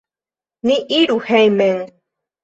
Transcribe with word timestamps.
Ni 0.69 0.77
iru 0.99 1.17
hejmen! 1.27 1.87